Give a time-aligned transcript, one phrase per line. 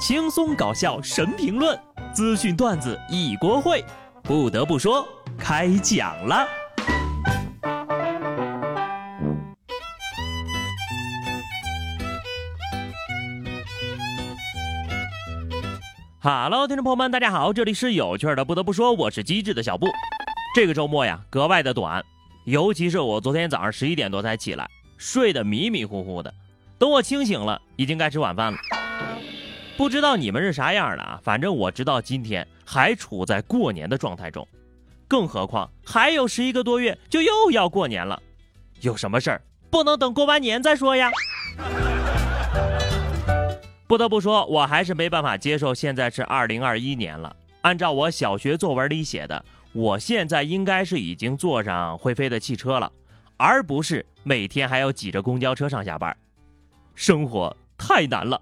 [0.00, 1.78] 轻松搞笑神评论，
[2.10, 3.84] 资讯段子一锅烩。
[4.22, 5.06] 不得不说，
[5.38, 6.48] 开讲了。
[16.22, 18.42] Hello，听众朋友们，大家好，这里是有趣的。
[18.42, 19.86] 不得不说，我是机智的小布。
[20.54, 22.02] 这个周末呀，格外的短，
[22.46, 26.32] 尤其是我昨天早上十一点多才起来，睡得迷迷糊糊的。
[26.78, 28.58] 等我清醒了，已经该吃晚饭了。
[29.80, 31.18] 不知道你们是啥样的啊？
[31.22, 34.46] 反正我直到今天还处在过年的状态中，
[35.08, 38.22] 更何况还有十一个多月就又要过年了。
[38.82, 39.40] 有什么事儿
[39.70, 41.10] 不能等过完年再说呀？
[43.88, 47.34] 不得不说，我还是没办法接受现在是二零二一年了。
[47.62, 49.42] 按照我小学作文里写的，
[49.72, 52.92] 我现在应该是已经坐上会飞的汽车了，
[53.38, 56.14] 而不是每天还要挤着公交车上下班。
[56.94, 58.38] 生活太难了。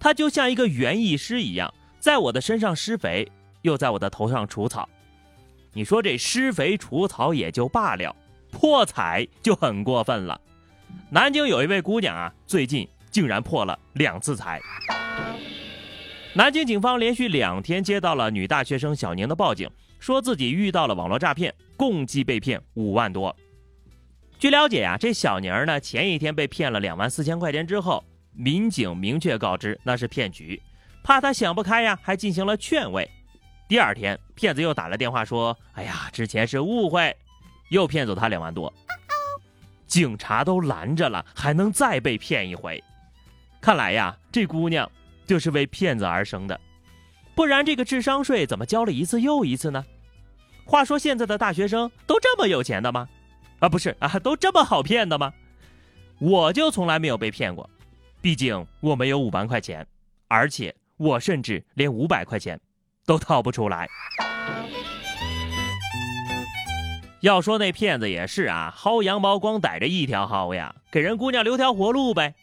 [0.00, 4.88] 它就像一个园艺师一样，在我的身上施肥，又在我的头上除草。
[5.74, 8.16] 你说这施肥除草也就罢了，
[8.50, 10.40] 破财就很过分了。
[11.10, 14.58] 南京有一位姑娘啊，最近竟然破了两次财。
[16.32, 23.36] 南京警方连续两天接到了女大学生小宁的报警，说自己遇到了网络诈骗，共计被骗五万多。
[24.38, 28.02] 据了解呀，这小宁呢，前一天被骗了两万四千块钱之后。
[28.32, 30.60] 民警明确告知那是骗局，
[31.02, 33.08] 怕他想不开呀，还进行了劝慰。
[33.68, 37.16] 第二天，骗子又打了电话说：“哎呀，之前是误会，
[37.68, 38.72] 又骗走他两万多。”
[39.86, 42.82] 警察都拦着了，还能再被骗一回？
[43.60, 44.90] 看来呀，这姑娘
[45.26, 46.58] 就是为骗子而生的，
[47.34, 49.84] 不然这个智商税怎么交了一次又一次呢？
[50.64, 53.08] 话说现在的大学生都这么有钱的吗？
[53.58, 55.32] 啊，不是啊，都这么好骗的吗？
[56.18, 57.68] 我就从来没有被骗过。
[58.22, 59.86] 毕竟我没有五万块钱，
[60.28, 62.60] 而且我甚至连五百块钱
[63.06, 63.88] 都掏不出来。
[67.20, 72.34] 要说那骗子也是啊，薅羊毛光逮着一条薅呀，给人姑娘留条活路呗。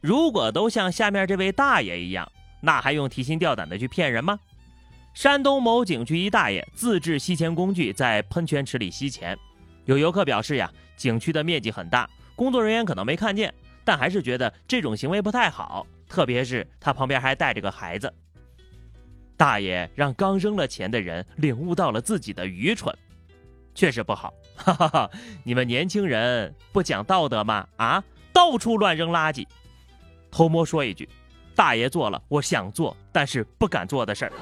[0.00, 4.38] 如果都像下面这位大爷一样，那还用提心吊胆的去骗人吗？
[5.14, 9.36] 山东某景区一大爷自制吸钱工具在喷泉池里吸钱，
[9.84, 13.52] 有游客表示呀，景区的面积很大，工作人员可能没看见。
[13.88, 18.12] 但还是觉得这种行为不太好，特别是他旁边还带着个孩子。
[19.34, 22.94] 大爷让刚扔了钱的人领悟到了自己的愚蠢，
[23.74, 24.34] 确实不好。
[24.56, 25.10] 哈 哈哈！
[25.42, 27.66] 你们年轻人不讲道德吗？
[27.78, 29.46] 啊，到处乱扔垃圾。
[30.30, 31.08] 偷摸说一句，
[31.54, 34.32] 大爷做了我想做但是不敢做的事儿。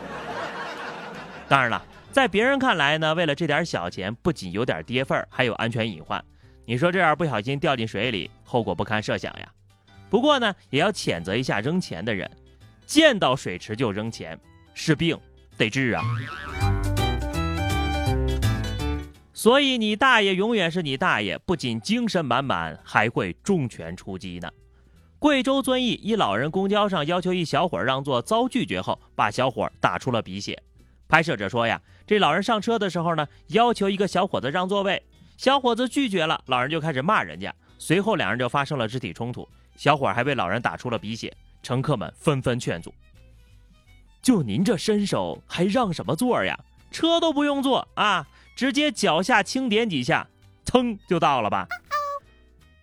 [1.47, 6.25] 当然了，在别人看来呢，为了这点小钱，不仅有点跌份儿，还有安全隐患。
[6.69, 9.49] 你说这样不小心掉进水里，后果不堪设想呀。
[10.11, 12.29] 不过呢，也要谴责一下扔钱的人，
[12.85, 14.37] 见到水池就扔钱，
[14.75, 15.17] 是病
[15.57, 16.03] 得治啊。
[19.33, 24.51] 所以你大爷永远是你大爷，不仅精神满满，还会重拳出击呢。
[25.21, 30.61] 贵州遵义一老人公交上要求一小伙让座，遭拒绝后，把小伙打出了鼻血。
[31.07, 35.01] 拍摄者说呀，这老人上车的时候呢，要求一个小伙子让座位。
[35.37, 42.93] 小伙子拒绝了，老人就开始骂人家，随后两人就发生了肢体冲突，小伙还被老人打出了鼻血，乘客们纷纷劝阻
[44.23, 46.59] ：“就您这身手，还让什么座呀？
[46.91, 48.27] 车都不用坐啊，
[48.57, 50.27] 直接脚下轻点几下，
[50.65, 51.67] 噌就到了吧。”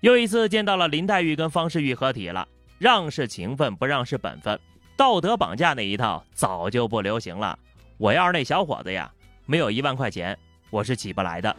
[0.01, 2.47] 又一次见到了林黛玉跟方世玉合体了，
[2.77, 4.59] 让是情分，不让是本分，
[4.95, 7.57] 道德绑架那一套早就不流行了。
[7.97, 9.11] 我要是那小伙子呀，
[9.45, 10.37] 没有一万块钱，
[10.69, 11.55] 我是起不来的。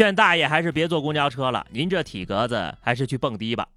[0.00, 3.68] 劝大爷还是别坐公交车了，您这体格子还是去蹦迪吧。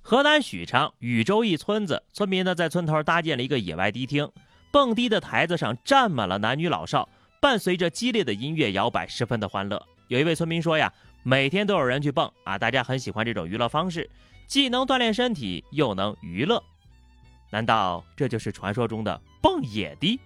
[0.00, 4.26] 河南许昌禹州一村子，村民呢在村头搭建了一个野外迪厅，
[4.70, 7.06] 蹦迪的台子上站满了男女老少，
[7.38, 9.78] 伴随着激烈的音乐摇摆，十分的欢乐。
[10.06, 10.90] 有一位村民说呀，
[11.22, 14.08] 每天都有人去蹦啊，大家很喜欢这种娱乐方式，
[14.46, 16.64] 既能锻炼身体，又能娱乐。
[17.50, 20.18] 难道这就是传说中的蹦野迪？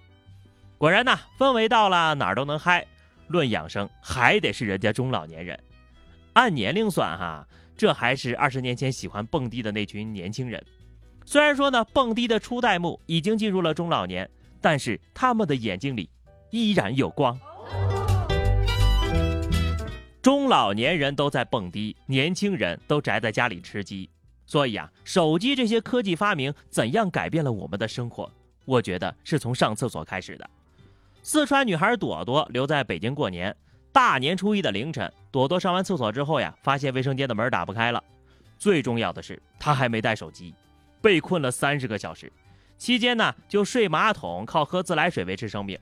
[0.77, 2.87] 果然呐，氛围到了，哪儿都能嗨。
[3.33, 5.59] 论养生，还得是人家中老年人。
[6.33, 7.45] 按年龄算哈，
[7.75, 10.63] 这还是二十年前喜欢蹦迪的那群年轻人。
[11.25, 14.29] 虽然说呢，蹦迪的初代目已经进入了中老年，
[14.61, 16.07] 但是他们的眼睛里
[16.51, 17.37] 依然有光。
[20.21, 24.07] 中老年人都在蹦迪，年轻人都宅在家里吃鸡。
[24.45, 28.31] 所以啊，手机这些科技发明怎样改变了我们的生活？
[28.65, 30.49] 我觉得是从上厕所开始的。
[31.25, 33.55] 四川女孩朵朵留在北京过年，
[33.93, 38.03] 大年初一的凌晨，朵朵上完厕所之后呀，发现卫生间的门打不开了。
[38.59, 40.53] 最重要的是，她还没带手机。
[41.01, 42.29] 被困了三十个小时，
[42.77, 45.79] 期间呢就睡马桶，靠喝自来水维持生命。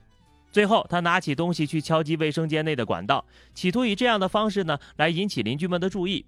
[0.51, 6.23] 最后，他拿起东西去敲击卫生间内的管道，企图以这样的方式呢来引起邻居们的注意。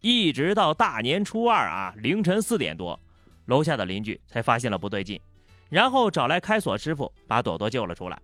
[0.00, 2.98] 一直到大年初二啊凌晨四点多，
[3.44, 5.20] 楼下的邻居才发现了不对劲，
[5.68, 8.18] 然后找来开锁师傅把朵朵救了出来。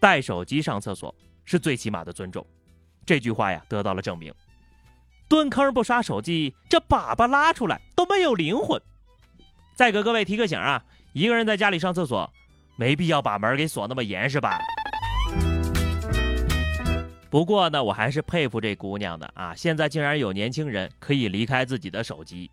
[0.00, 1.14] 带手机上厕所
[1.44, 2.46] 是最起码的尊重，
[3.04, 4.32] 这句话呀得到了证明。
[5.28, 8.80] 蹲坑不刷手机，这粑粑拉出来都没有灵魂。
[9.74, 12.30] 再给各位提个醒啊，一个人在家里上厕所。
[12.80, 14.56] 没必要把门给锁那么严实吧？
[17.28, 19.52] 不过呢，我还是佩服这姑娘的啊！
[19.52, 22.48] 现在竟然有年轻人可以离开自己的手机。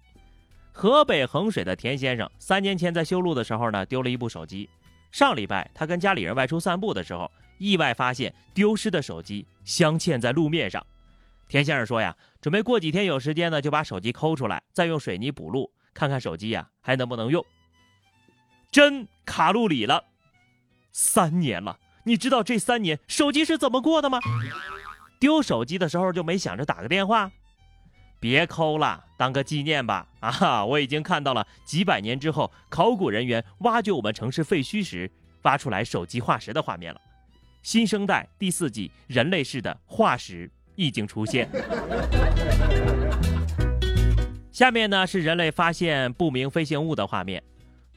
[0.72, 4.68] 河北衡水的田先生三年前在修路的时候呢，丢了一部手机。
[5.16, 10.86] 上礼拜他跟家里人外出散步的时候，意外发现丢失的手机镶嵌在路面上。
[11.48, 17.46] 田先生说呀，准备过几天有时间呢，就把手机抠出来，再用水泥补路，看看手机呀还能不能用。
[18.70, 20.04] 真卡路里了。
[20.92, 24.20] 三年了，你知道这三年手机是怎么过的吗？
[25.18, 27.32] 丢手机的时候就没想着打个电话？
[28.26, 30.08] 别抠了，当个纪念吧。
[30.20, 35.08] 啊，我已经看到了几百年之后考古人员挖掘我们城市废墟时
[35.44, 37.00] 挖出来手机化石的画面了。
[37.62, 41.48] 新生代第四纪人类式的化石已经出现。
[44.52, 47.44] 下面呢是人类发现不明飞行物的画面。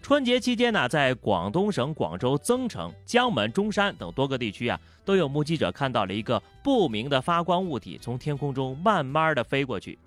[0.02, 9.98] 春节期间呢，在广东省广州、增城、江门、中山等多个地区啊，都有目击者看到了一个不明的发光物体从天空中慢慢的飞过去。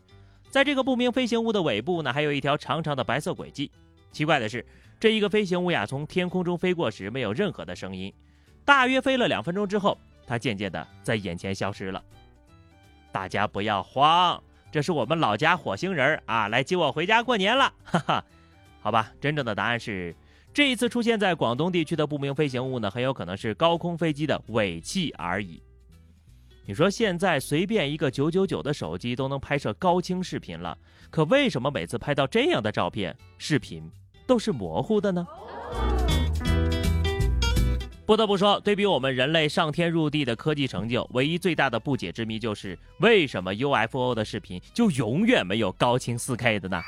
[0.51, 3.71] 在这个不明飞行物的尾部呢，还有一条长长的白色轨迹。
[4.11, 4.65] 奇怪的是，
[4.99, 8.13] 这一个飞行物呀，从天空中飞过时没有任何的声音。
[8.65, 12.03] 大约飞了两分钟之后，它渐渐的在眼前消失了。
[13.13, 18.23] 大家不要慌，这是我们老家火星人啊，来接我回家过年了，哈哈。
[18.81, 20.13] 好吧，真正的答案是，
[20.53, 25.63] 这一次出现在广东地区的不明飞行物呢，很有可能是高空飞机的尾气而已。
[26.63, 30.77] 你说现在随便一个九九九的手机都能拍摄高清视频了，
[31.09, 33.89] 可为什么每次拍到这样的照片、视频
[34.27, 35.27] 都是模糊的呢？
[38.05, 46.79] 不得不说，对比我们人类上天入地的科技成就，唯一最大的不解之谜就是为什么 UFO 的视频就永远没有高清 4K 的呢？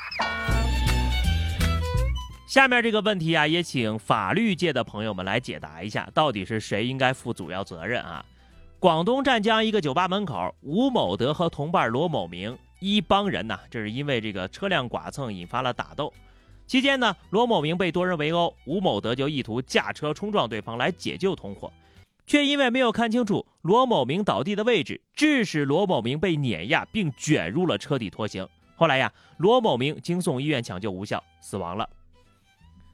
[2.46, 8.24] 下面这个问题啊，也请法律界的朋友们来解答一下，到底是谁应该负主要责任啊？
[8.84, 16.12] 广东湛江一个酒吧门口，吴某德和同伴罗某明一帮人呢，这是因为这个车辆剐蹭引发了打斗。
[16.66, 21.72] 期间呢，罗某明被多人围殴，吴某德就意图驾车冲撞对方来解救同伙，
[22.26, 28.46] 却因为没有看清楚罗某明倒地的位置，致使罗某明被碾压并卷入了车底拖行。
[28.76, 31.88] 后来呀，罗某明经送医院抢救无效死亡了。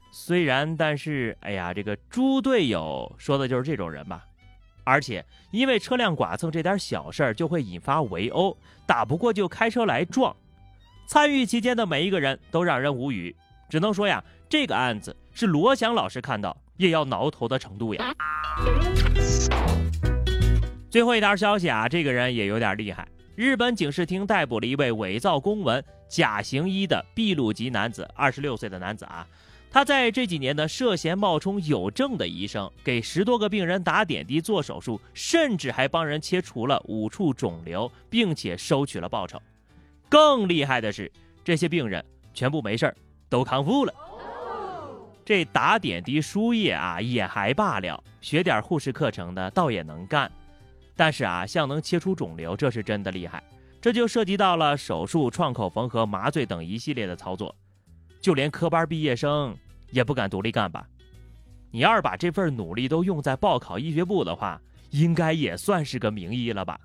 [0.09, 4.23] 虽然，但是，哎呀，这个猪队友说的就是这种人吧？
[4.83, 10.35] 而且，因为车辆剐蹭这点小事儿就会引发围殴，打不过就开车来撞，
[11.07, 13.35] 参与期间的每一个人都让人无语，
[13.69, 18.13] 只能说呀，这个案子是罗翔老师看到也要挠头的程度呀。
[20.89, 29.25] 最后一条消息啊，这个人也有点厉害，日本警视厅逮捕了一位伪造公文、假行医的秘鲁籍男子，二十六岁的男子啊。
[29.73, 39.41] 他在这几年呢，涉嫌冒充有证的医生，给十多个病人打点滴、做手术，甚至还帮人切除了五处肿瘤，并且收取了报酬。
[40.09, 41.09] 更厉害的是，
[41.41, 42.95] 这些病人全部没事儿，
[43.29, 43.93] 都康复了。
[45.23, 50.29] 这打点滴、输液啊，也还罢了，学点护士课程的倒也能干。
[50.97, 53.41] 但是啊，像能切除肿瘤，这是真的厉害。
[53.79, 57.55] 这就涉及到了手术、创口缝合、麻醉等一系列的操作。
[58.21, 59.57] 就连科班毕业生
[59.89, 60.87] 也不敢独立干吧？
[61.71, 64.61] 你要是把这份努力都用在报考医学部的话，
[64.91, 66.79] 应该也算是个名医了吧？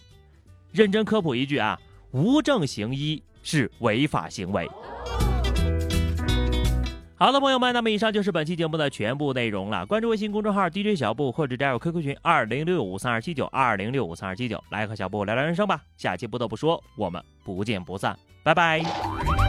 [0.73, 1.79] 认真科普一句啊，
[2.13, 4.69] 无证行医是违法行为。
[7.19, 9.87] 好的，朋友们，那么以上就是本期节目的全部内容了。
[9.87, 15.83] 关注微信公众号 DJ 小布，或者加入 QQ 群二零六五三二七九二零六五三二七九，来和小布聊聊人生吧。
[15.97, 19.46] 下期不得不说，我们不见不散，拜拜。